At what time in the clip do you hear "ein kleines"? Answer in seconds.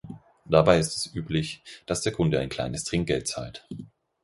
2.39-2.85